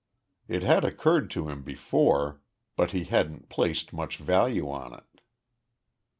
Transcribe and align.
It 0.47 0.63
had 0.63 0.83
occurred 0.83 1.29
to 1.29 1.47
him 1.47 1.61
before, 1.61 2.41
but 2.75 2.89
he 2.89 3.03
hadn't 3.03 3.49
placed 3.49 3.93
much 3.93 4.17
value 4.17 4.67
on 4.67 4.95
it.... 4.95 5.21